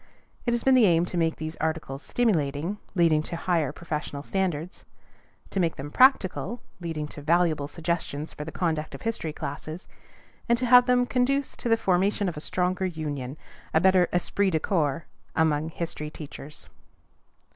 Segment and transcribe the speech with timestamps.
[0.47, 4.83] It has been the aim to make these articles stimulating, leading to higher professional standards;
[5.51, 9.87] to make them practical, leading to valuable suggestions for the conduct of history classes;
[10.49, 13.37] and to have them conduce to the formation of a stronger union,
[13.75, 16.67] a better esprit de corps, among history teachers.